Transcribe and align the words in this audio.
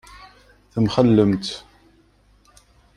Temxellemt. 0.73 1.47